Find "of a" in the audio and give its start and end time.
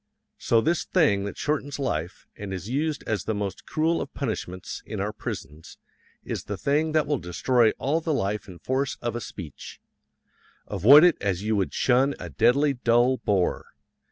8.99-9.21